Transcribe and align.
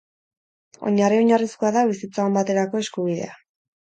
Oinarri 0.91 1.19
oinarrizkoa 1.25 1.71
da 1.77 1.85
bizitza 1.91 2.27
on 2.31 2.39
baterako 2.41 2.83
eskubidea. 2.87 3.29